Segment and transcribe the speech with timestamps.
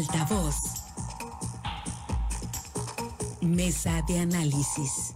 [0.00, 0.56] Altavoz.
[3.42, 5.14] Mesa de análisis.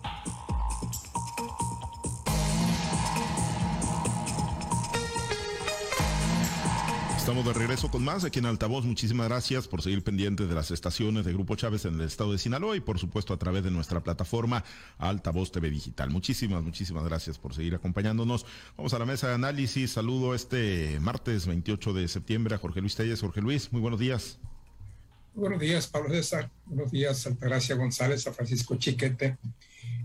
[7.17, 8.85] Estamos de regreso con más aquí en Altavoz.
[8.85, 12.39] Muchísimas gracias por seguir pendientes de las estaciones de Grupo Chávez en el estado de
[12.39, 14.65] Sinaloa y por supuesto a través de nuestra plataforma
[14.99, 16.11] Altavoz TV Digital.
[16.11, 18.45] Muchísimas, muchísimas gracias por seguir acompañándonos.
[18.77, 19.93] Vamos a la mesa de análisis.
[19.93, 23.23] Saludo este martes 28 de septiembre a Jorge Luis Telles.
[23.23, 24.39] Jorge Luis, muy buenos días.
[25.35, 26.51] Buenos días, Pablo César.
[26.67, 29.37] Buenos días, Altagracia González, a Francisco Chiquete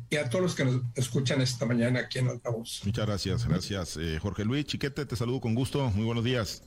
[0.09, 2.81] y a todos los que nos escuchan esta mañana aquí en Altavoz.
[2.83, 3.97] Muchas gracias, gracias.
[3.97, 5.89] Eh, Jorge Luis Chiquete, te saludo con gusto.
[5.91, 6.63] Muy buenos días.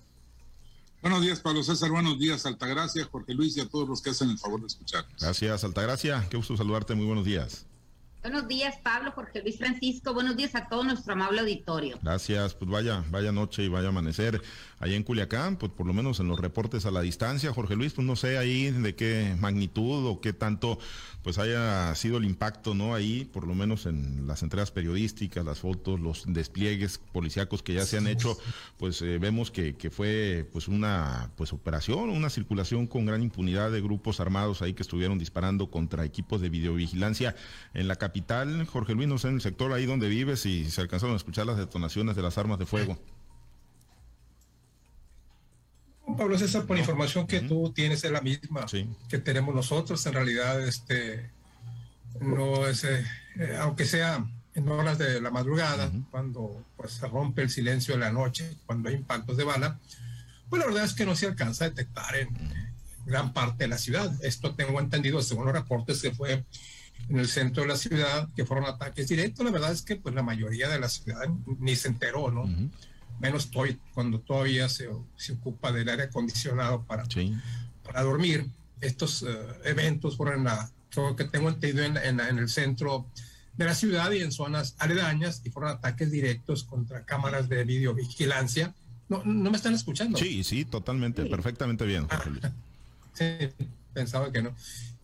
[1.01, 1.91] Buenos días, Pablo César.
[1.91, 5.05] Buenos días, Altagracia, Jorge Luis y a todos los que hacen el favor de escuchar.
[5.21, 6.25] Gracias, Altagracia.
[6.31, 6.95] Qué gusto saludarte.
[6.95, 7.67] Muy buenos días.
[8.23, 10.15] Buenos días, Pablo, Jorge Luis Francisco.
[10.15, 11.99] Buenos días a todo nuestro amable auditorio.
[12.01, 12.55] Gracias.
[12.55, 14.41] Pues vaya, vaya noche y vaya amanecer
[14.79, 17.93] allá en Culiacán, pues por lo menos en los reportes a la distancia, Jorge Luis,
[17.93, 20.79] pues no sé ahí de qué magnitud o qué tanto
[21.23, 22.95] pues haya sido el impacto, ¿no?
[22.95, 27.85] Ahí, por lo menos en las entregas periodísticas, las fotos, los despliegues policíacos que ya
[27.85, 28.37] se han hecho,
[28.77, 33.71] pues eh, vemos que, que, fue pues una pues operación, una circulación con gran impunidad
[33.71, 37.37] de grupos armados ahí que estuvieron disparando contra equipos de videovigilancia
[37.73, 38.12] en la capital.
[38.71, 41.47] Jorge Luis, no sé, en el sector ahí donde vives y se alcanzaron a escuchar
[41.47, 42.99] las detonaciones de las armas de fuego.
[46.17, 48.67] Pablo César, por información que tú tienes es la misma
[49.09, 50.05] que tenemos nosotros.
[50.07, 51.31] En realidad, este
[52.21, 53.05] no es, eh,
[53.39, 54.25] eh, aunque sea
[54.55, 58.89] en horas de la madrugada, cuando pues, se rompe el silencio de la noche, cuando
[58.89, 59.79] hay impactos de bala,
[60.51, 62.29] pues la verdad es que no se alcanza a detectar en
[63.07, 64.13] gran parte de la ciudad.
[64.23, 66.45] Esto tengo entendido según los reportes que fue
[67.09, 69.45] en el centro de la ciudad, que fueron ataques directos.
[69.45, 71.29] La verdad es que pues la mayoría de la ciudad
[71.59, 72.49] ni se enteró, ¿no?
[73.23, 77.05] menos estoy cuando todavía se, se, ocupa del aire acondicionado para,
[77.85, 78.47] para dormir.
[78.81, 79.29] Estos uh,
[79.65, 83.07] eventos fueron, la, creo que tengo entendido, en, en, en, el centro
[83.57, 88.75] de la ciudad y en zonas aledañas y fueron ataques directos contra cámaras de videovigilancia.
[89.09, 90.19] No, no me están escuchando.
[90.19, 91.29] Sí, sí, totalmente, sí.
[91.29, 92.07] perfectamente bien.
[92.11, 92.25] Ah,
[93.13, 93.25] sí,
[93.93, 94.55] pensaba que no.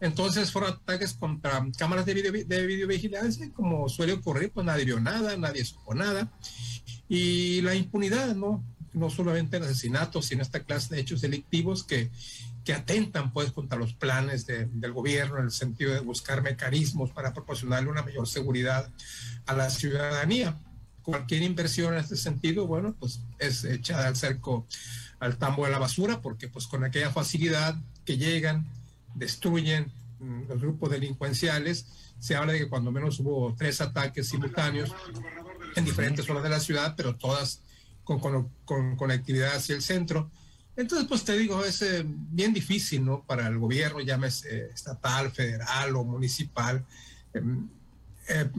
[0.01, 5.01] Entonces fueron ataques contra cámaras de, video, de videovigilancia, como suele ocurrir, pues nadie vio
[5.01, 6.31] nada, nadie supo nada.
[7.09, 8.65] Y la impunidad, ¿no?
[8.93, 12.11] No solamente en asesinatos, sino esta clase de hechos delictivos que,
[12.65, 17.11] que atentan pues contra los planes de, del gobierno en el sentido de buscar mecanismos
[17.11, 18.91] para proporcionarle una mayor seguridad
[19.47, 20.59] a la ciudadanía.
[21.03, 24.67] Cualquier inversión en este sentido, bueno, pues es echada al cerco,
[25.19, 27.75] al tambo de la basura, porque pues con aquella facilidad
[28.05, 28.69] que llegan,
[29.19, 29.91] destruyen
[30.49, 31.87] los grupos delincuenciales,
[32.19, 34.93] se habla de que cuando menos hubo tres ataques simultáneos
[35.77, 37.63] en diferentes zonas de la ciudad, pero todas
[38.03, 40.31] con, con, con conectividad hacia el centro.
[40.77, 43.25] Entonces, pues te digo, es eh, bien difícil, ¿no?
[43.25, 46.85] Para el gobierno, llámese eh, estatal, federal o municipal,
[47.35, 48.51] eh,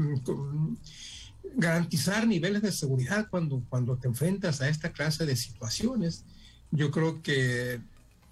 [1.56, 6.26] garantizar niveles de seguridad cuando, cuando te enfrentas a esta clase de situaciones.
[6.72, 7.80] Yo creo que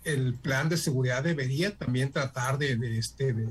[0.07, 3.47] el plan de seguridad debería también tratar de, de este, de,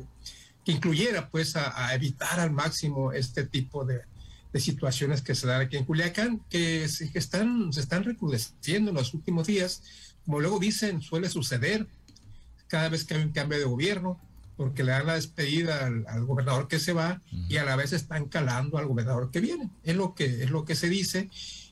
[0.65, 4.01] que incluyera pues a, a, evitar al máximo este tipo de,
[4.53, 8.91] de situaciones que se dan aquí en Culiacán, que, se, que están, se están recrudeciendo
[8.91, 9.83] en los últimos días.
[10.25, 11.87] Como luego dicen, suele suceder
[12.69, 14.19] cada vez que hay un cambio de gobierno,
[14.57, 17.47] porque le dan la despedida al, al gobernador que se va uh -huh.
[17.51, 19.71] y a la vez están calando al gobernador que viene.
[19.85, 21.29] Es lo que, es lo que se dice.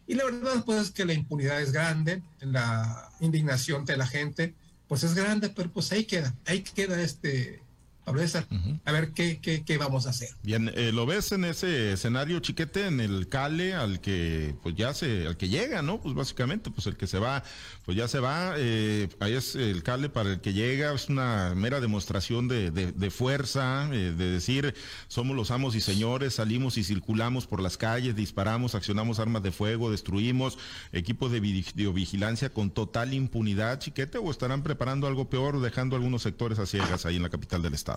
[0.06, 4.54] Y la verdad, pues, es que la impunidad es grande, la indignación de la gente,
[4.94, 7.63] pues es grande, pero pues ahí queda, ahí queda este,
[8.04, 8.80] Pablo César, uh -huh.
[8.84, 10.28] a ver qué, qué, qué, vamos a hacer.
[10.42, 14.92] Bien, eh, ¿lo ves en ese escenario, chiquete, en el cale al que pues ya
[14.92, 16.00] se, al que llega, ¿no?
[16.00, 17.42] Pues básicamente, pues el que se va,
[17.84, 21.54] pues ya se va, eh, ahí es el cale para el que llega, es una
[21.56, 24.74] mera demostración de, de, de fuerza, eh, de decir,
[25.08, 29.50] somos los amos y señores, salimos y circulamos por las calles, disparamos, accionamos armas de
[29.50, 30.58] fuego, destruimos
[30.92, 36.58] equipos de videovigilancia con total impunidad, chiquete, o estarán preparando algo peor, dejando algunos sectores
[36.58, 37.93] a ciegas ahí en la capital del estado.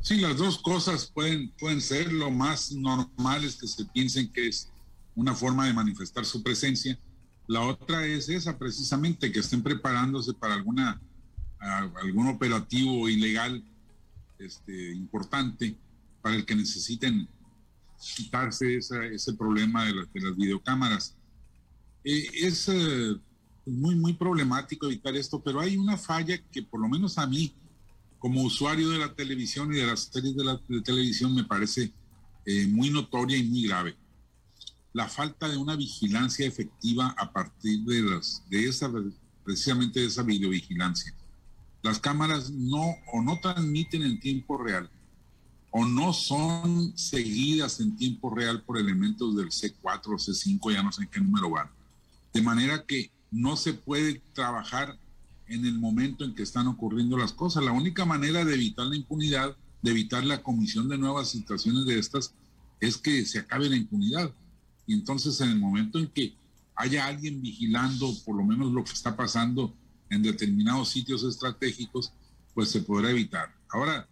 [0.00, 2.12] Sí, las dos cosas pueden, pueden ser.
[2.12, 4.70] Lo más normal es que se piensen que es
[5.14, 6.98] una forma de manifestar su presencia.
[7.46, 11.00] La otra es esa, precisamente, que estén preparándose para alguna,
[12.02, 13.64] algún operativo ilegal
[14.38, 15.76] este, importante
[16.22, 17.28] para el que necesiten
[18.16, 21.16] quitarse esa, ese problema de, la, de, las videocámaras.
[22.04, 23.16] Eh, es eh,
[23.66, 27.54] muy, muy problemático evitar esto, pero hay una falla que por lo menos a mí
[28.18, 31.92] como usuario de la televisión y de las series de la de televisión me parece
[32.44, 33.96] eh, muy notoria y muy grave.
[34.92, 38.90] La falta de una vigilancia efectiva a partir de, las, de esa,
[39.44, 41.14] precisamente de esa videovigilancia.
[41.82, 44.90] las cámaras no o no transmiten en tiempo real
[45.70, 50.90] o no son seguidas en tiempo real por elementos del C4 o C5, ya no
[50.90, 51.70] sé en qué número van.
[52.32, 54.98] De manera que no se puede trabajar
[55.48, 57.64] en el momento en que están ocurriendo las cosas.
[57.64, 61.98] La única manera de evitar la impunidad, de evitar la comisión de nuevas situaciones de
[61.98, 62.34] estas,
[62.80, 64.32] es que se acabe la impunidad.
[64.86, 66.34] Y entonces en el momento en que
[66.74, 69.74] haya alguien vigilando por lo menos lo que está pasando
[70.10, 72.12] en determinados sitios estratégicos,
[72.54, 73.54] pues se podrá evitar.
[73.70, 74.08] Ahora,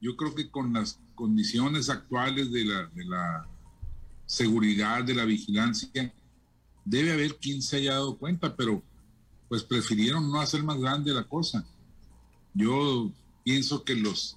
[0.00, 3.48] yo creo que con las condiciones actuales de la, de la
[4.26, 6.12] seguridad, de la vigilancia,
[6.84, 8.82] debe haber quien se haya dado cuenta, pero
[9.54, 11.64] pues prefirieron no hacer más grande la cosa.
[12.54, 13.08] Yo
[13.44, 14.36] pienso que los,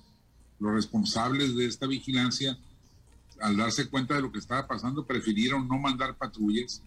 [0.59, 2.55] los responsables de esta vigilancia,
[3.41, 6.83] al darse cuenta de lo que estaba pasando, prefirieron no mandar patrullas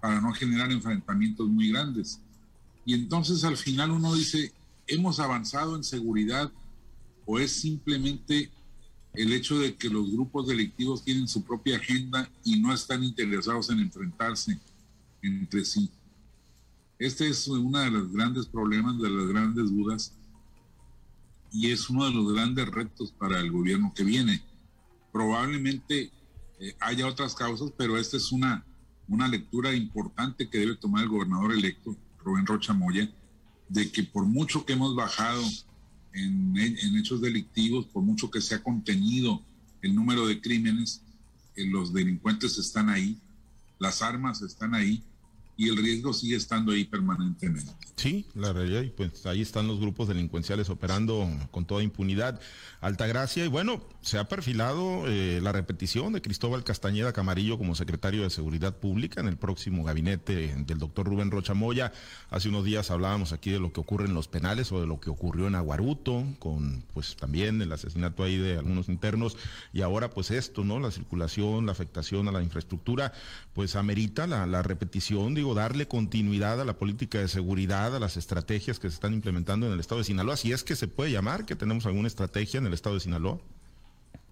[0.00, 2.18] para no generar enfrentamientos muy grandes.
[2.84, 4.52] Y entonces al final uno dice,
[4.88, 6.50] ¿hemos avanzado en seguridad
[7.24, 8.50] o es simplemente
[9.12, 13.70] el hecho de que los grupos delictivos tienen su propia agenda y no están interesados
[13.70, 14.58] en enfrentarse
[15.22, 15.88] entre sí?
[16.98, 20.12] Este es uno de los grandes problemas, de las grandes dudas
[21.52, 24.42] y es uno de los grandes retos para el gobierno que viene.
[25.12, 26.10] Probablemente
[26.58, 28.64] eh, haya otras causas, pero esta es una,
[29.08, 33.08] una lectura importante que debe tomar el gobernador electo, Rubén Rocha Moya,
[33.68, 35.42] de que por mucho que hemos bajado
[36.12, 36.56] en,
[36.96, 39.42] hechos delictivos, por mucho que se ha contenido
[39.82, 41.02] el número de crímenes,
[41.56, 43.18] eh, los delincuentes están ahí,
[43.78, 45.02] las armas están ahí,
[45.56, 47.72] y el riesgo sigue estando ahí permanentemente.
[47.96, 52.40] Sí, la realidad, y pues ahí están los grupos delincuenciales operando con toda impunidad.
[52.80, 58.22] Altagracia, y bueno, se ha perfilado eh, la repetición de Cristóbal Castañeda Camarillo como secretario
[58.22, 61.92] de Seguridad Pública en el próximo gabinete del doctor Rubén Rocha Moya.
[62.30, 65.00] Hace unos días hablábamos aquí de lo que ocurre en los penales o de lo
[65.00, 69.36] que ocurrió en Aguaruto, con pues también el asesinato ahí de algunos internos,
[69.72, 70.80] y ahora pues esto, ¿no?
[70.80, 73.12] La circulación, la afectación a la infraestructura,
[73.54, 78.78] pues amerita la, la repetición, darle continuidad a la política de seguridad, a las estrategias
[78.78, 81.44] que se están implementando en el estado de Sinaloa, si es que se puede llamar
[81.44, 83.38] que tenemos alguna estrategia en el estado de Sinaloa.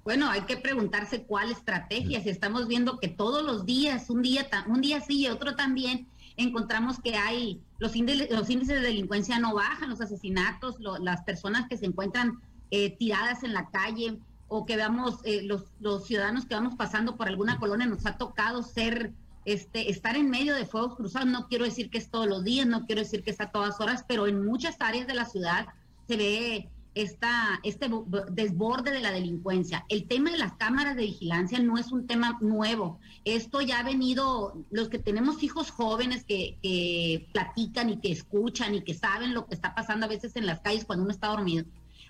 [0.05, 2.23] Bueno, hay que preguntarse cuál estrategia.
[2.23, 6.06] Si estamos viendo que todos los días, un día, un día sí y otro también,
[6.37, 11.69] encontramos que hay los índices, los índices de delincuencia no bajan, los asesinatos, las personas
[11.69, 14.19] que se encuentran eh, tiradas en la calle
[14.49, 18.62] o que veamos eh, los ciudadanos que vamos pasando por alguna colonia, nos ha tocado
[18.62, 19.12] ser
[19.44, 22.67] este, estar en medio de fuegos cruzados, no quiero decir que es todos los días,
[22.67, 25.67] no quiero decir que es a todas horas, pero en muchas áreas de la ciudad
[26.09, 27.91] se ve esta, este
[28.31, 29.85] desborde de la delincuencia.
[29.89, 32.99] El tema de las cámaras de vigilancia no es un tema nuevo.
[33.25, 38.75] Esto ya ha venido, los que tenemos hijos jóvenes que, que platican y que escuchan
[38.75, 41.29] y que saben lo que está pasando a veces en las calles cuando uno está
[41.29, 41.65] dormido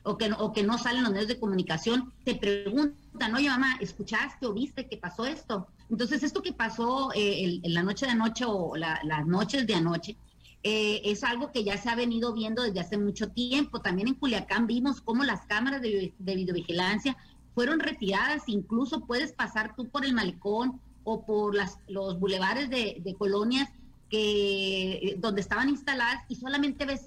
[0.05, 4.46] o que, o que no salen los medios de comunicación, te preguntan, oye mamá, ¿escuchaste
[4.46, 5.69] o viste que pasó esto?
[5.93, 10.17] Entonces, esto que pasó eh, en la noche de anoche o las noches de anoche,
[10.62, 13.83] eh, es algo que ya se ha venido viendo desde hace mucho tiempo.
[13.83, 17.15] También en Culiacán vimos cómo las cámaras de, videovigilancia
[17.55, 23.15] fueron retiradas, incluso puedes pasar tú por el malecón o por las, los bulevares de,
[23.19, 23.69] colonias
[24.09, 27.03] que, eh, donde estaban instaladas y solamente ves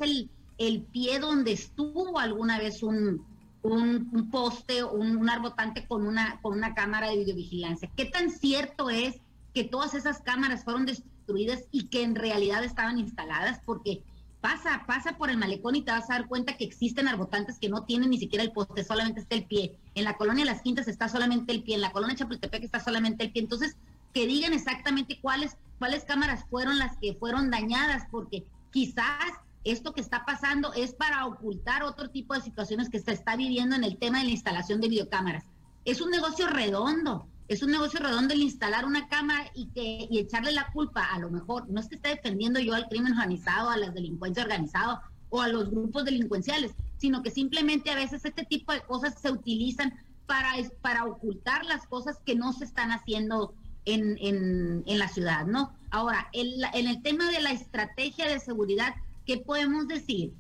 [0.60, 3.25] el pie donde estuvo alguna vez un,
[3.65, 7.89] un, poste, un, un, arbotante con una, con una cámara de videovigilancia.
[7.95, 9.15] ¿Qué tan cierto es
[9.53, 13.60] que todas esas cámaras fueron destruidas y que en realidad estaban instaladas?
[13.65, 14.03] Porque
[14.39, 17.69] pasa, pasa por el malecón y te vas a dar cuenta que existen arbotantes que
[17.69, 19.75] no tienen ni siquiera el poste, solamente está el pie.
[19.95, 23.24] En la colonia Las Quintas está solamente el pie, en la colonia Chapultepec está solamente
[23.24, 23.41] el pie.
[23.41, 23.75] Entonces,
[24.13, 29.34] que digan exactamente cuáles, cuáles cámaras fueron las que fueron dañadas, porque quizás
[29.65, 33.75] esto que está pasando es para ocultar otro tipo de situaciones que se está viviendo
[33.75, 35.43] en el tema de la instalación de videocámaras.
[35.84, 40.19] Es un negocio redondo, es un negocio redondo el instalar una cámara y, que, y
[40.19, 43.72] echarle la culpa, a lo mejor, no es que esté defendiendo yo al crimen organizado,
[43.72, 48.45] a la delincuencia organizada o a los grupos delincuenciales, sino que simplemente a veces este
[48.45, 49.93] tipo de cosas se utilizan
[50.27, 53.53] para, para ocultar las cosas que no se están haciendo
[53.86, 55.74] en, en, en la ciudad, ¿no?
[55.89, 58.95] Ahora, en el tema de la estrategia de seguridad,
[59.25, 60.34] ¿qué podemos decir?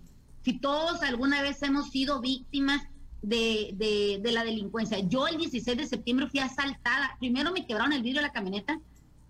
[0.43, 2.83] Si todos alguna vez hemos sido víctimas
[3.21, 4.99] de, de, la delincuencia.
[4.99, 7.15] Yo el 16 de septiembre fui asaltada.
[7.19, 8.79] Primero me quebraron el vidrio de la camioneta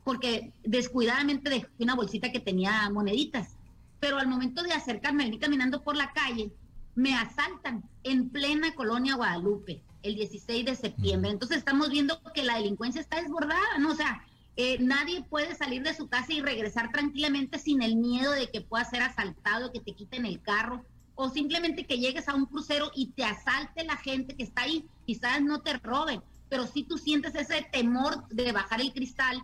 [0.03, 3.55] porque descuidadamente dejé una bolsita que tenía moneditas.
[3.99, 6.51] Pero al momento de acercarme, venir caminando por la calle,
[6.93, 11.31] me asaltan en plena colonia Guadalupe el 16 de septiembre.
[11.31, 13.91] Entonces estamos viendo que la delincuencia está desbordada, ¿no?
[13.91, 14.23] O sea,
[14.57, 18.61] eh, nadie puede salir de su casa y regresar tranquilamente sin el miedo de que
[18.61, 20.85] pueda ser asaltado, que te quiten el carro.
[21.17, 24.85] o simplemente que llegues a un crucero y te asalte la gente que está ahí,
[25.05, 29.41] quizás no te roben, pero si tú sientes ese temor de bajar el cristal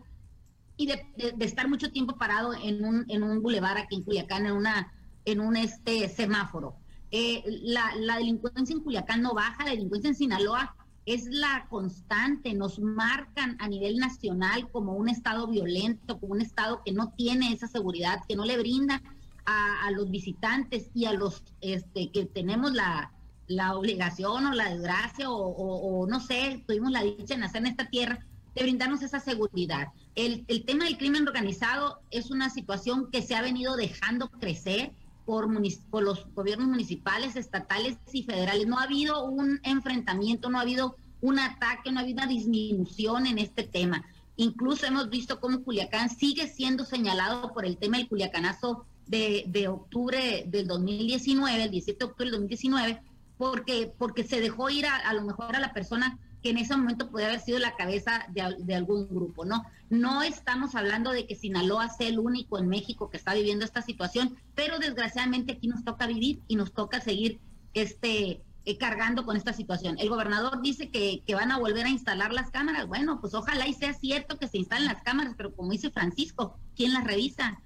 [0.76, 1.06] y de,
[1.40, 4.92] estar mucho tiempo parado en un, en un bulevar aquí en Culiacán, en, una,
[5.24, 6.76] en un este semáforo.
[7.10, 10.76] Eh, la, la delincuencia en Culiacán no baja, la delincuencia en Sinaloa
[11.14, 16.82] es la constante, nos marcan a nivel nacional como un estado violento, como un estado
[16.86, 19.02] que no tiene esa seguridad, que no le brinda
[19.46, 23.12] a, los visitantes y a los este, que tenemos la,
[23.48, 27.90] la obligación o la desgracia o, no sé, tuvimos la dicha de nacer en esta
[27.90, 28.26] tierra,
[28.56, 29.90] de brindarnos esa seguridad.
[30.16, 34.94] El, el tema del crimen organizado es una situación que se ha venido dejando crecer
[35.26, 35.48] por,
[35.90, 38.68] por, los gobiernos municipales, estatales y federales.
[38.68, 43.28] No ha habido un enfrentamiento, no ha habido un ataque, no ha habido una disminución
[43.28, 44.04] en este tema.
[44.38, 49.68] Incluso hemos visto cómo Culiacán sigue siendo señalado por el tema del Culiacanazo de, de
[49.68, 53.02] octubre del 2019, el 17 de octubre del 2019,
[53.38, 56.76] porque, porque se dejó ir a, a lo mejor a la persona que en ese
[56.76, 59.64] momento puede haber sido la cabeza de, algún grupo, ¿no?
[59.90, 63.82] No estamos hablando de que Sinaloa sea el único en México que está viviendo esta
[63.82, 67.40] situación, pero desgraciadamente aquí nos toca vivir y nos toca seguir
[67.74, 69.98] este eh, cargando con esta situación.
[70.00, 72.88] El gobernador dice que, que, van a volver a instalar las cámaras.
[72.88, 76.56] Bueno, pues ojalá y sea cierto que se instalen las cámaras, pero como dice Francisco,
[76.76, 77.60] ¿quién las revisa?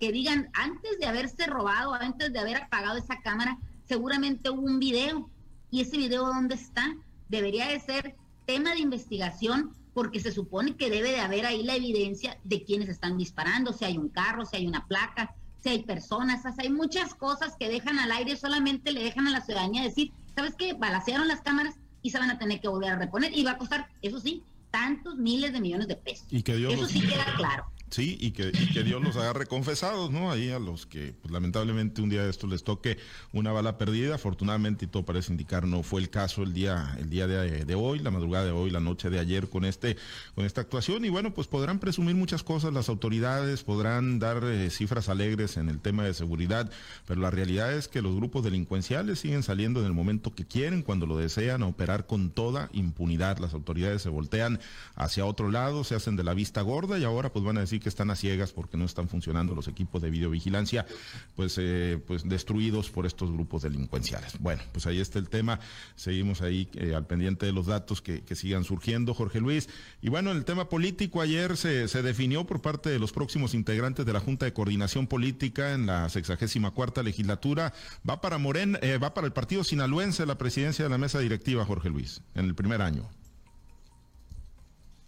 [0.00, 4.78] que digan, antes de haberse robado, antes de haber apagado esa cámara, seguramente hubo un
[4.78, 5.30] video.
[5.70, 6.94] ¿Y ese video dónde está?
[7.28, 8.16] Debería de ser
[8.46, 12.88] tema de investigación porque se supone que debe de haber ahí la evidencia de quienes
[12.88, 17.14] están disparando, si hay un carro, si hay una placa, si hay personas, hay muchas
[17.14, 20.74] cosas que dejan al aire, solamente le dejan a la ciudadanía decir, ¿sabes qué?
[20.74, 23.58] Balacearon las cámaras y se van a tener que volver a reponer y va a
[23.58, 26.26] costar, eso sí, tantos miles de millones de pesos.
[26.30, 27.64] Y que Dios eso sí queda claro.
[27.88, 30.30] Sí, y que, que Dios los agarre confesados, ¿no?
[30.30, 32.98] Ahí a los que pues, lamentablemente un día de esto les toque
[33.32, 34.16] una bala perdida.
[34.16, 38.00] Afortunadamente, y todo parece indicar, no fue el caso el día, el día de, hoy,
[38.00, 39.96] la madrugada de hoy, la noche de ayer con este,
[40.34, 41.04] con esta actuación.
[41.04, 45.68] Y bueno, pues podrán presumir muchas cosas las autoridades, podrán dar eh, cifras alegres en
[45.68, 46.70] el tema de seguridad,
[47.06, 50.82] pero la realidad es que los grupos delincuenciales siguen saliendo en el momento que quieren,
[50.82, 53.38] cuando lo desean, a operar con toda impunidad.
[53.38, 54.58] Las autoridades se voltean
[54.96, 57.75] hacia otro lado, se hacen de la vista gorda y ahora pues van a decir
[57.80, 60.86] que están a ciegas porque no están funcionando los equipos de videovigilancia,
[61.34, 64.38] pues, eh, pues destruidos por estos grupos delincuenciales.
[64.40, 65.60] Bueno, pues ahí está el tema.
[65.94, 69.68] Seguimos ahí eh, al pendiente de los datos que, sigan surgiendo, Jorge Luis.
[70.02, 74.04] Y bueno, el tema político ayer se, se definió por parte de los próximos integrantes
[74.04, 77.72] de la Junta de Coordinación Política en la sexagésima cuarta legislatura.
[78.08, 81.64] Va para Morén, eh, va para el partido sinaloense la presidencia de la mesa directiva,
[81.64, 83.08] Jorge Luis, en el primer año.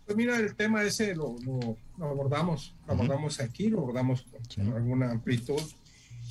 [0.08, 1.36] Pues mira, el tema ese lo,
[2.00, 4.24] abordamos, lo abordamos aquí, lo abordamos
[4.54, 5.60] con, alguna amplitud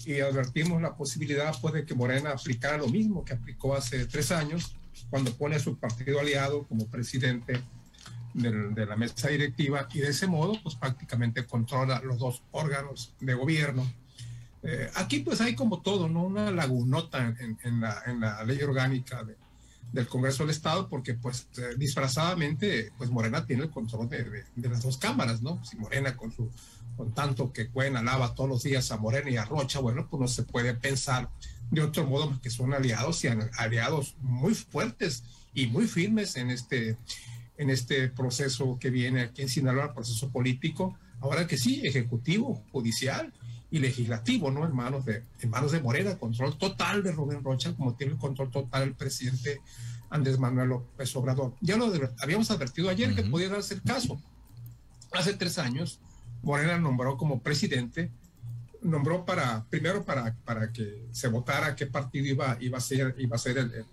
[0.03, 4.31] y advertimos la posibilidad pues de que Morena aplicara lo mismo que aplicó hace tres
[4.31, 4.75] años
[5.11, 7.61] cuando pone a su partido aliado como presidente
[8.33, 13.35] de la mesa directiva y de ese modo pues prácticamente controla los dos órganos de
[13.35, 13.87] gobierno.
[14.63, 16.23] Eh, aquí pues hay como todo, ¿no?
[16.23, 19.35] Una lagunota en, la, en la ley orgánica de,
[19.91, 24.83] del Congreso del Estado, porque pues eh, disfrazadamente, pues Morena tiene el control de, las
[24.83, 25.63] dos cámaras, ¿no?
[25.63, 26.49] Si Morena con su,
[26.95, 30.19] con tanto que Cuen alaba todos los días a Morena y a Rocha, bueno, pues
[30.19, 31.29] no se puede pensar
[31.71, 33.27] de otro modo que son aliados y
[33.57, 36.97] aliados muy fuertes y muy firmes en este,
[37.57, 43.33] en este proceso que viene aquí en Sinaloa, proceso político, ahora que sí, ejecutivo, judicial,
[43.69, 44.65] y legislativo, ¿no?
[44.65, 48.19] En manos de, en manos de Morena, control total de Rubén Rocha, como tiene el
[48.19, 49.61] control total el presidente
[50.09, 51.53] Andrés Manuel López Obrador.
[51.59, 54.21] Ya lo habíamos advertido ayer que podía darse el caso.
[55.11, 55.99] Hace tres años,
[56.43, 58.11] Morena nombró como presidente,
[58.81, 63.35] nombró para, primero para, para que se votara qué partido iba, iba a ser, iba
[63.35, 63.85] a ser el, el,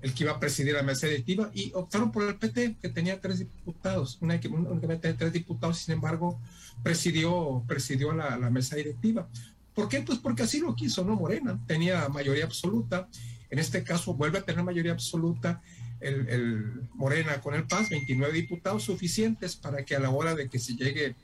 [0.00, 3.40] que iba a presidir la mesa directiva, y optaron por el PT, que tenía tres
[3.40, 6.40] diputados, una, únicamente tres diputados, sin embargo,
[6.82, 9.28] presidió, presidió la, mesa directiva.
[9.74, 10.00] ¿Por qué?
[10.00, 11.16] Pues porque así lo quiso, ¿no?
[11.16, 13.08] Morena tenía mayoría absoluta.
[13.50, 15.60] En este caso vuelve a tener mayoría absoluta
[16.00, 20.48] el, el, Morena con el PAS, 29 diputados suficientes para que a la hora de
[20.48, 21.14] que se llegue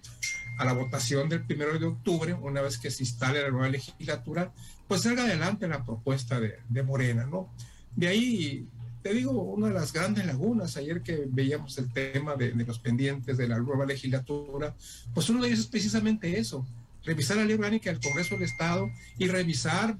[0.59, 4.53] a la votación del primero de octubre, una vez que se instale la nueva legislatura,
[4.87, 7.51] pues salga adelante la propuesta de Morena, ¿no?
[7.97, 8.69] De ahí
[9.07, 13.37] te digo, una de las grandes lagunas, ayer que veíamos el tema de, los pendientes
[13.37, 14.75] de la nueva legislatura,
[15.15, 16.67] pues uno de ellos es precisamente eso,
[17.05, 19.97] revisar la ley orgánica del Congreso del Estado y revisar,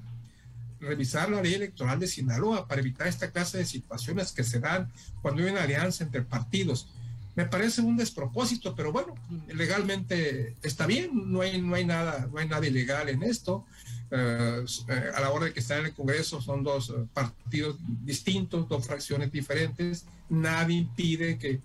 [0.81, 4.91] revisar la ley electoral de Sinaloa para evitar esta clase de situaciones que se dan
[5.21, 6.89] cuando hay una alianza entre partidos.
[7.37, 9.15] Me parece un despropósito, pero bueno,
[9.47, 13.65] legalmente está bien, no hay, no hay, nada, no hay nada ilegal en esto.
[14.11, 18.67] Eh, eh, a la hora de que están en el Congreso son dos partidos distintos,
[18.67, 20.05] dos fracciones diferentes.
[20.29, 21.61] Nadie impide que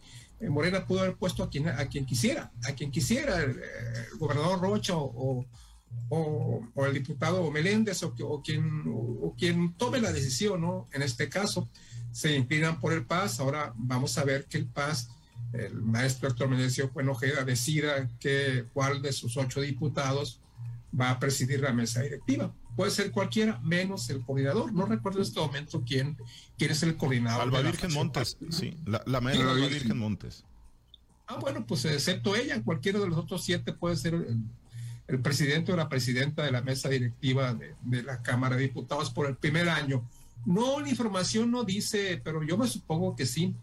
[0.49, 3.61] Morena pudo haber puesto a quien, a quien quisiera, a quien quisiera, el,
[4.19, 5.47] gobernador Rocha o,
[6.09, 10.89] o, el diputado Meléndez o, o quien, o, quien tome la decisión, ¿no?
[10.93, 11.69] En este caso,
[12.11, 13.39] se inclinan por el PAS.
[13.41, 15.09] Ahora vamos a ver que el PAS
[15.53, 20.41] el maestro Héctor Menecio Ojeda decida que, cuál de sus ocho diputados
[20.99, 22.55] va a presidir la mesa directiva.
[22.77, 24.73] Puede ser cualquiera, menos el coordinador.
[24.73, 26.17] No recuerdo en este momento quién,
[26.57, 27.43] quién es el coordinador.
[27.43, 30.45] Alba Virgen Montes, sí, la, la maestra Alba Virgen Montes.
[31.27, 35.77] Ah, bueno, pues excepto ella, cualquiera de los otros siete puede ser el, presidente o
[35.77, 39.69] la presidenta de la mesa directiva de, de, la Cámara de Diputados por el primer
[39.69, 40.09] año.
[40.47, 43.55] No, la información no dice, pero yo me supongo que sí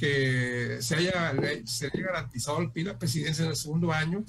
[0.00, 1.34] que se haya,
[1.66, 4.24] se haya garantizado la presidencia en el segundo año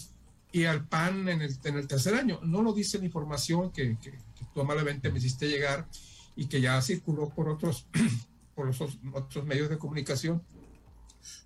[0.52, 2.40] y al PAN en el, en el tercer año.
[2.44, 4.14] No lo dice la información que, que,
[4.54, 5.88] tú amablemente me hiciste llegar
[6.36, 7.88] y que ya circuló por otros,
[8.56, 10.44] por los otros medios de comunicación.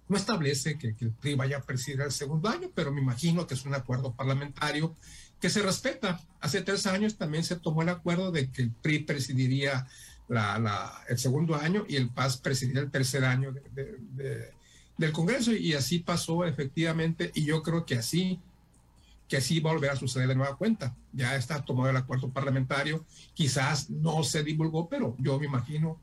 [0.08, 3.46] No establece que, que el PRI vaya a presidir el segundo año, pero me imagino
[3.46, 4.96] que es un acuerdo parlamentario
[5.40, 6.22] que se respeta.
[6.40, 9.88] Hace tres años también se tomó el acuerdo de que el PRI presidiría
[10.28, 13.54] la, el segundo año y el PAS presidir el tercer año
[14.98, 18.40] del Congreso y así pasó efectivamente y yo creo que así
[19.28, 20.96] que así va a volver a suceder de nueva cuenta.
[21.14, 26.00] Ya está tomado el acuerdo parlamentario, quizás no se divulgó, pero yo me imagino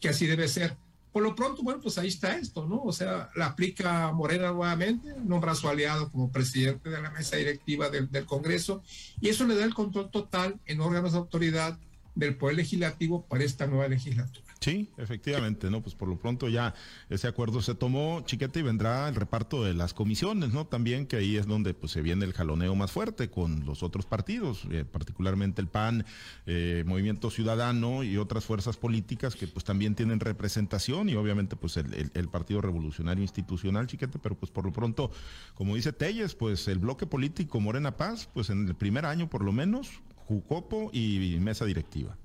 [0.00, 0.76] que así debe ser.
[1.12, 2.82] Por lo pronto, bueno, pues ahí está esto, ¿no?
[2.82, 7.36] O sea, la aplica Morena nuevamente, nombra a su aliado como presidente de la mesa
[7.36, 8.82] directiva del, del Congreso,
[9.20, 11.78] y eso le da el control total en órganos de autoridad
[12.14, 14.45] del Poder Legislativo para esta nueva legislatura.
[14.60, 15.82] Sí, efectivamente, ¿no?
[15.82, 16.74] Pues por lo pronto ya
[17.10, 20.66] ese acuerdo se tomó, chiquete, y vendrá el reparto de las comisiones, ¿no?
[20.66, 24.06] También que ahí es donde pues se viene el jaloneo más fuerte con los otros
[24.06, 26.04] partidos, eh, particularmente el PAN,
[26.46, 31.76] eh, Movimiento Ciudadano y otras fuerzas políticas que pues también tienen representación y obviamente pues
[31.76, 35.10] el, el Partido Revolucionario Institucional, chiquete, pero pues por lo pronto,
[35.54, 39.44] como dice Telles, pues el bloque político Morena Paz, pues en el primer año por
[39.44, 42.16] lo menos, Jucopo y mesa directiva.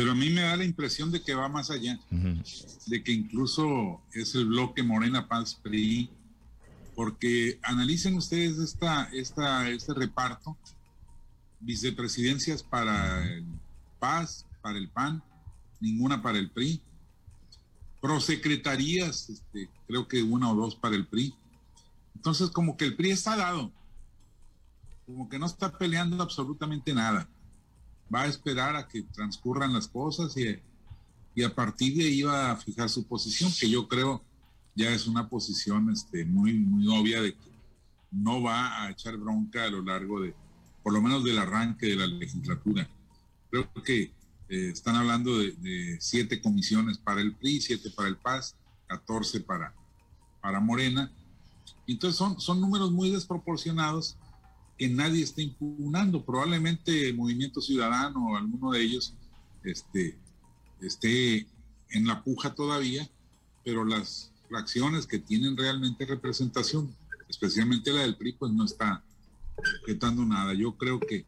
[0.00, 2.00] Pero a mí me da la impresión de que va más allá,
[2.86, 6.08] de que incluso es el bloque Morena Paz PRI,
[6.94, 10.56] porque analicen ustedes esta, esta, este reparto,
[11.60, 13.44] vicepresidencias para el
[13.98, 15.22] Paz, para el PAN,
[15.80, 16.80] ninguna para el PRI,
[18.00, 21.34] prosecretarías, este, creo que una o dos para el PRI.
[22.14, 23.70] Entonces, como que el PRI está dado,
[25.04, 27.28] como que no está peleando absolutamente nada.
[28.12, 30.58] Va a esperar a que transcurran las cosas y,
[31.34, 34.22] y a partir de ahí va a fijar su posición, que yo creo
[34.74, 37.50] ya es una posición este, muy, muy obvia de que
[38.10, 40.34] no va a echar bronca a lo largo de,
[40.82, 42.88] por lo menos del arranque de la legislatura.
[43.50, 44.12] Creo que
[44.48, 48.56] eh, están hablando de, de, siete comisiones para el PRI, siete para el PAS,
[48.88, 49.74] 14 para,
[50.40, 51.12] para Morena.
[51.86, 54.16] Entonces son, son números muy desproporcionados
[54.80, 56.24] que nadie está impugnando.
[56.24, 59.12] Probablemente el Movimiento Ciudadano o alguno de ellos
[59.62, 60.16] este,
[60.80, 61.46] esté
[61.90, 63.06] en la puja todavía,
[63.62, 66.96] pero las fracciones que tienen realmente representación,
[67.28, 69.04] especialmente la del PRI, pues no está
[69.82, 70.54] objetando nada.
[70.54, 71.26] Yo creo que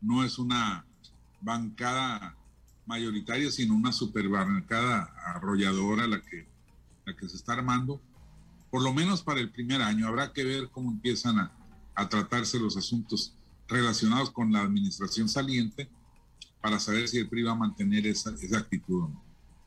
[0.00, 0.86] no es una
[1.42, 2.34] bancada
[2.86, 6.46] mayoritaria, sino una superbancada arrolladora la que,
[7.04, 8.00] la que se está armando,
[8.70, 10.08] por lo menos para el primer año.
[10.08, 11.52] Habrá que ver cómo empiezan a,
[11.94, 13.34] a tratarse los asuntos
[13.68, 15.88] relacionados con la administración saliente
[16.60, 19.22] para saber si el PRI va a mantener esa, esa actitud o no.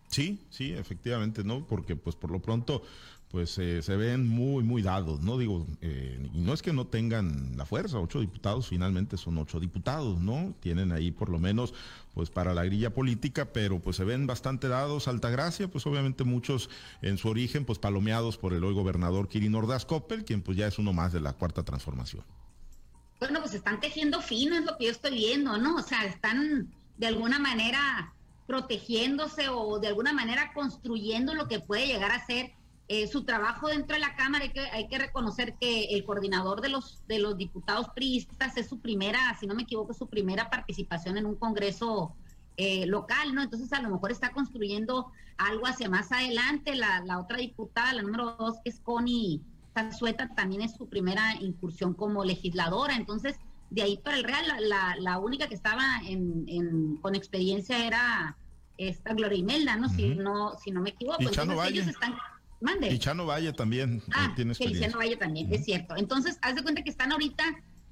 [0.10, 1.66] Sí, sí, efectivamente, ¿no?
[1.68, 2.82] Porque pues por lo pronto
[3.30, 5.38] pues eh, se ven muy, muy dados, ¿no?
[5.38, 9.60] Digo, eh, y no es que no tengan la fuerza, ocho diputados finalmente son ocho
[9.60, 10.56] diputados, ¿no?
[10.62, 11.74] Tienen ahí por lo menos
[12.14, 16.70] pues para la grilla política, pero pues se ven bastante dados, Altagracia, pues obviamente muchos
[17.02, 20.68] en su origen pues palomeados por el hoy gobernador Kirin Ordaz Coppel, quien pues ya
[20.68, 22.24] es uno más de la cuarta transformación.
[23.20, 25.76] Bueno, pues están tejiendo fino, es lo que yo estoy viendo, ¿no?
[25.76, 28.14] O sea, están de alguna manera
[28.46, 32.54] protegiéndose o de alguna manera construyendo lo que puede llegar a ser
[32.90, 34.46] eh, su trabajo dentro de la Cámara.
[34.46, 38.68] Hay que, hay que reconocer que el coordinador de los, de los diputados priistas es
[38.68, 42.16] su primera, si no me equivoco, su primera participación en un Congreso
[42.56, 43.42] eh, local, ¿no?
[43.42, 46.76] Entonces a lo mejor está construyendo algo hacia más adelante.
[46.76, 49.42] La, la otra diputada, la número dos, que es Connie
[49.74, 52.96] Sanzueta, también es su primera incursión como legisladora.
[52.96, 53.36] Entonces,
[53.70, 58.38] de ahí para el Real, la, la, única que estaba en, con experiencia era
[58.78, 59.90] esta Gloria Imelda, ¿no?
[59.90, 61.18] si, no si no me equivoco.
[61.20, 62.16] Entonces, ellos están
[62.60, 62.90] Mande.
[62.90, 64.02] Y Chano Valle también.
[64.14, 65.96] Ah, tiene Chano Valle también, es cierto.
[65.96, 67.44] Entonces, haz de cuenta que están ahorita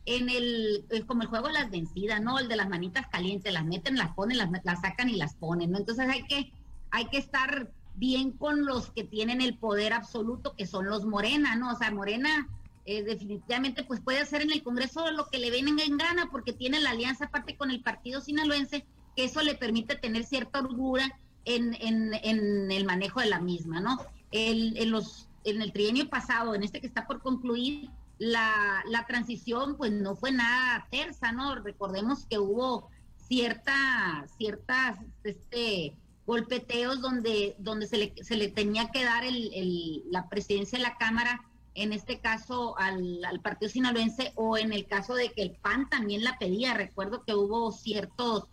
[0.05, 2.39] en el, como el juego de las vencidas, ¿no?
[2.39, 5.71] El de las manitas calientes, las meten, las ponen, las, las sacan y las ponen,
[5.71, 5.77] ¿no?
[5.77, 6.51] Entonces hay que,
[6.91, 11.55] hay que estar bien con los que tienen el poder absoluto, que son los Morena,
[11.55, 11.71] ¿no?
[11.71, 12.47] O sea, Morena
[12.85, 16.53] eh, definitivamente pues puede hacer en el Congreso lo que le venga en gana, porque
[16.53, 21.03] tiene la alianza aparte con el partido sinaloense, que eso le permite tener cierta orgullo
[21.45, 23.97] en, en, en el manejo de la misma, ¿no?
[24.31, 29.05] El, en, los, en el trienio pasado, en este que está por concluir, la, la
[29.05, 31.55] transición pues no fue nada tersa, ¿no?
[31.55, 32.89] Recordemos que hubo
[33.27, 40.27] cierta, ciertas, este, golpeteos donde, donde se, le, se le tenía que dar el, la
[40.29, 41.43] presidencia de la Cámara,
[41.75, 45.89] en este caso al, al, partido sinaloense, o en el caso de que el PAN
[45.89, 46.73] también la pedía.
[46.73, 48.45] Recuerdo que hubo ciertos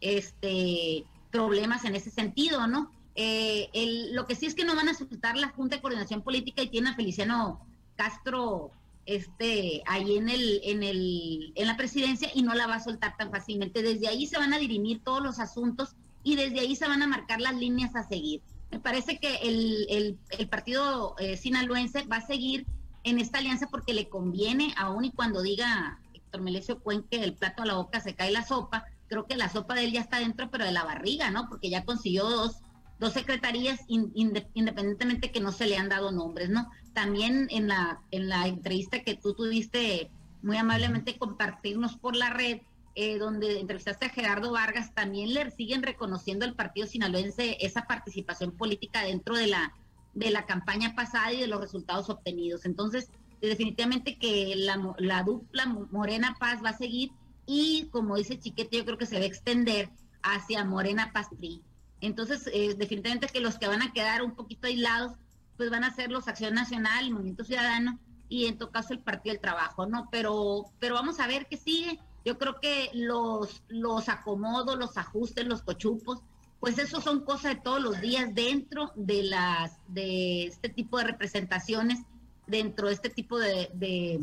[0.00, 2.90] este, problemas en ese sentido, ¿no?
[3.22, 6.22] Eh, el, lo que sí es que no van a soltar la Junta de Coordinación
[6.22, 7.60] Política y tiene a Feliciano
[7.94, 8.70] Castro
[9.04, 13.18] este ahí en el en el en la presidencia y no la va a soltar
[13.18, 13.82] tan fácilmente.
[13.82, 17.06] Desde ahí se van a dirimir todos los asuntos y desde ahí se van a
[17.06, 18.40] marcar las líneas a seguir.
[18.70, 22.64] Me parece que el, el, partido eh, sinaloense va a seguir
[23.04, 27.64] en esta alianza porque le conviene, aún y cuando diga Héctor Melesio Cuenque, el plato
[27.64, 30.20] a la boca se cae la sopa, creo que la sopa de él ya está
[30.20, 31.50] dentro, pero de la barriga, ¿no?
[31.50, 32.62] Porque ya consiguió dos,
[33.00, 36.70] dos secretarías in, independientemente que no se le han dado nombres, ¿no?
[36.92, 40.10] También en la, en la entrevista que tú tuviste
[40.42, 42.60] muy amablemente compartirnos por la red,
[42.94, 48.52] eh, donde entrevistaste a Gerardo Vargas, también le siguen reconociendo al partido sinaloense esa participación
[48.52, 49.72] política dentro de la,
[50.12, 52.66] de la campaña pasada y de los resultados obtenidos.
[52.66, 53.08] Entonces,
[53.40, 57.12] definitivamente que la, la dupla Morena Paz va a seguir
[57.46, 59.88] y como dice Chiquete, yo creo que se va a extender
[60.22, 61.62] hacia Morena Paz PRI.
[62.00, 65.12] Entonces, eh, definitivamente que los que van a quedar un poquito aislados,
[65.56, 69.00] pues van a ser los Acción Nacional, el Movimiento Ciudadano y en todo caso el
[69.00, 70.08] Partido del Trabajo, ¿no?
[70.10, 71.98] Pero, pero vamos a ver qué sigue.
[72.24, 76.22] Yo creo que los, los acomodos, los ajustes, los cochupos,
[76.60, 81.04] pues eso son cosas de todos los días dentro de las de este tipo de
[81.04, 81.98] representaciones,
[82.46, 84.20] dentro de este tipo de, de,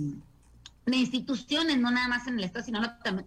[0.96, 2.66] instituciones, no nada más en el estado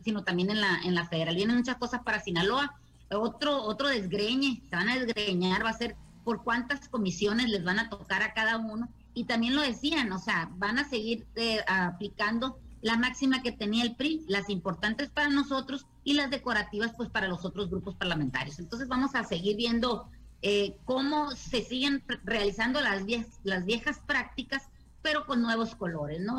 [0.03, 1.35] sino también en la, en la federal.
[1.35, 2.80] Vienen muchas cosas para Sinaloa.
[3.11, 7.79] Otro, otro desgreñe, se van a desgreñar, va a ser por cuántas comisiones les van
[7.79, 8.89] a tocar a cada uno.
[9.15, 13.85] Y también lo decían, o sea, van a seguir eh, aplicando la máxima que tenía
[13.85, 18.59] el PRI, las importantes para nosotros y las decorativas pues para los otros grupos parlamentarios.
[18.59, 20.09] Entonces vamos a seguir viendo
[20.43, 24.69] eh, cómo se siguen realizando las, vie las viejas prácticas,
[25.03, 26.39] pero con nuevos colores, ¿no?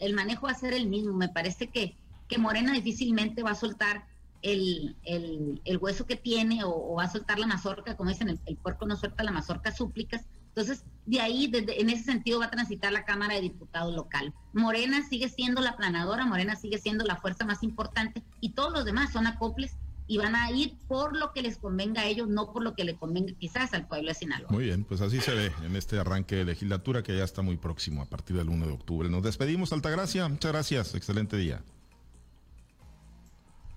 [0.00, 1.14] El manejo va a ser el mismo.
[1.14, 1.96] Me parece que,
[2.28, 4.06] que Morena difícilmente va a soltar
[4.44, 4.96] el,
[5.64, 8.56] el, hueso que tiene o, o, va a soltar la mazorca, como dicen, el, el
[8.56, 10.26] puerco no suelta la mazorca, súplicas,
[10.56, 14.32] entonces, de ahí, desde, en ese sentido, va a transitar la Cámara de Diputados local.
[14.52, 18.84] Morena sigue siendo la planadora, Morena sigue siendo la fuerza más importante y todos los
[18.84, 19.72] demás son acoples
[20.06, 22.84] y van a ir por lo que les convenga a ellos, no por lo que
[22.84, 24.50] le convenga quizás al pueblo de Sinaloa.
[24.50, 27.56] Muy bien, pues así se ve en este arranque de legislatura que ya está muy
[27.56, 29.08] próximo a partir del 1 de octubre.
[29.08, 30.28] Nos despedimos, Altagracia.
[30.28, 30.94] Muchas gracias.
[30.94, 31.62] Excelente día.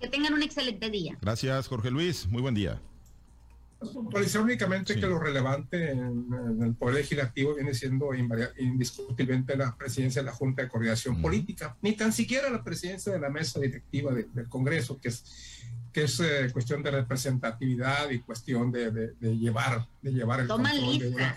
[0.00, 1.18] Que tengan un excelente día.
[1.20, 2.26] Gracias, Jorge Luis.
[2.26, 2.80] Muy buen día
[3.78, 5.00] puntualizar únicamente sí.
[5.00, 8.10] que lo relevante en, en, el Poder Legislativo viene siendo
[8.58, 11.22] indiscutiblemente la presidencia de la Junta de Coordinación mm.
[11.22, 15.62] Política, ni tan siquiera la presidencia de la mesa directiva de, del Congreso, que es,
[15.92, 20.48] que es eh, cuestión de representatividad y cuestión de, de, de llevar, de llevar el
[20.48, 21.04] Toma control, lista.
[21.06, 21.36] de una,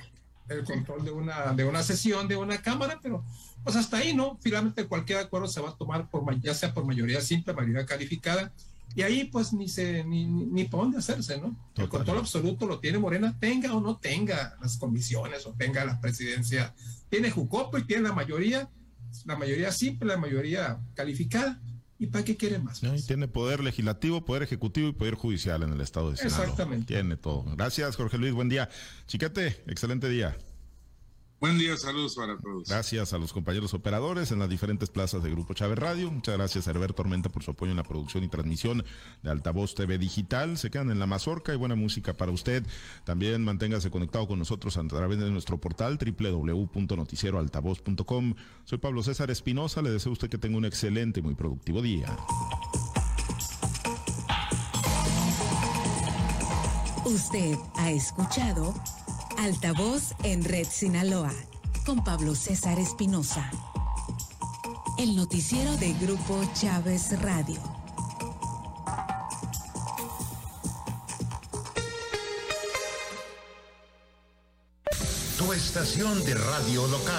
[0.49, 3.23] el control de una, de una sesión, de una Cámara, pero
[3.63, 4.37] pues hasta ahí, ¿no?
[4.41, 8.51] Finalmente cualquier acuerdo se va a tomar por ya sea por mayoría simple, mayoría calificada,
[8.95, 11.55] y ahí pues ni se ni, ni, por dónde hacerse, ¿no?
[11.75, 16.01] El control absoluto lo tiene Morena, tenga o no tenga las comisiones o tenga la
[16.01, 16.73] presidencia.
[17.09, 18.69] Tiene Jucopo y tiene la mayoría,
[19.25, 21.61] la mayoría simple, la mayoría calificada.
[21.99, 22.79] ¿Y para qué quiere más?
[22.79, 23.05] Pues?
[23.05, 26.41] tiene poder legislativo, poder ejecutivo y poder judicial en el estado de Sinaloa.
[26.41, 26.93] Exactamente.
[26.93, 27.45] Tiene todo.
[27.55, 28.33] Gracias, Jorge Luis.
[28.33, 28.69] Buen día.
[29.05, 30.35] Chiquete, excelente día.
[31.41, 32.69] Buen día, saludos para todos.
[32.69, 36.11] Gracias a los compañeros operadores en las diferentes plazas de Grupo Chávez Radio.
[36.11, 38.85] Muchas gracias a Herbert Tormenta por su apoyo en la producción y transmisión
[39.23, 40.59] de Altavoz TV Digital.
[40.59, 42.63] Se quedan en la mazorca y buena música para usted.
[43.05, 48.35] También manténgase conectado con nosotros a través de nuestro portal www.noticieroaltavoz.com.
[48.63, 49.81] Soy Pablo César Espinosa.
[49.81, 52.15] Le deseo a usted que tenga un excelente y muy productivo día.
[57.03, 58.75] Usted ha escuchado
[59.41, 61.33] Altavoz en Red Sinaloa
[61.83, 63.49] con Pablo César Espinosa.
[64.99, 67.59] El noticiero de Grupo Chávez Radio.
[75.39, 77.15] Tu estación de radio local.